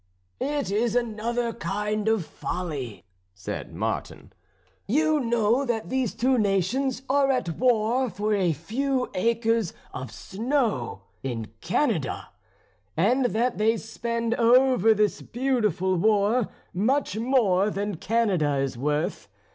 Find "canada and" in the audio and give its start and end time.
11.61-13.25